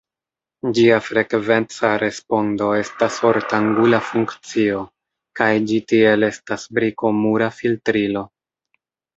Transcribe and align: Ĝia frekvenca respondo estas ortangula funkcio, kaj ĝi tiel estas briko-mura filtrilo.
Ĝia 0.77 0.95
frekvenca 1.07 1.91
respondo 2.03 2.69
estas 2.79 3.19
ortangula 3.33 4.01
funkcio, 4.07 4.81
kaj 5.41 5.51
ĝi 5.73 5.79
tiel 5.93 6.29
estas 6.33 6.67
briko-mura 6.79 7.55
filtrilo. 7.61 8.29